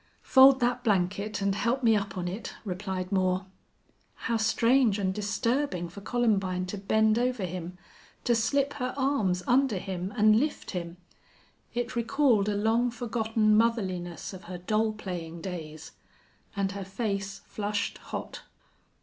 "Fold 0.23 0.61
that 0.61 0.83
blanket 0.83 1.43
and 1.43 1.53
help 1.53 1.83
me 1.83 1.95
up 1.95 2.17
on 2.17 2.27
it," 2.27 2.55
replied 2.65 3.11
Moore. 3.11 3.45
How 4.15 4.35
strange 4.37 4.97
and 4.97 5.13
disturbing 5.13 5.89
for 5.89 6.01
Columbine 6.01 6.65
to 6.73 6.77
bend 6.79 7.19
over 7.19 7.45
him, 7.45 7.77
to 8.23 8.33
slip 8.33 8.73
her 8.73 8.95
arms 8.97 9.43
under 9.45 9.77
him 9.77 10.11
and 10.17 10.39
lift 10.39 10.71
him! 10.71 10.97
It 11.75 11.95
recalled 11.95 12.49
a 12.49 12.55
long 12.55 12.89
forgotten 12.89 13.55
motherliness 13.55 14.33
of 14.33 14.45
her 14.45 14.57
doll 14.57 14.91
playing 14.93 15.41
days. 15.41 15.91
And 16.55 16.71
her 16.71 16.83
face 16.83 17.41
flushed 17.45 17.99
hot. 17.99 18.41